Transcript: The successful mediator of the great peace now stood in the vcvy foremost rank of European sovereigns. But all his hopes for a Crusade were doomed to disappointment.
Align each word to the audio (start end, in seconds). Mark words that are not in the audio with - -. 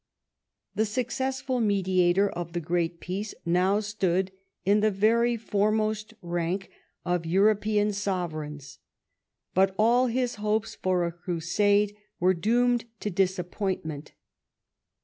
The 0.73 0.87
successful 0.87 1.59
mediator 1.61 2.27
of 2.27 2.53
the 2.53 2.59
great 2.59 2.99
peace 2.99 3.35
now 3.45 3.79
stood 3.81 4.31
in 4.65 4.79
the 4.79 4.89
vcvy 4.91 5.39
foremost 5.39 6.15
rank 6.23 6.71
of 7.05 7.27
European 7.27 7.93
sovereigns. 7.93 8.79
But 9.53 9.75
all 9.77 10.07
his 10.07 10.37
hopes 10.41 10.73
for 10.73 11.05
a 11.05 11.11
Crusade 11.11 11.95
were 12.19 12.33
doomed 12.33 12.85
to 13.01 13.11
disappointment. 13.11 14.13